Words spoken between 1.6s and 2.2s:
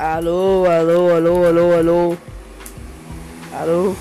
alô.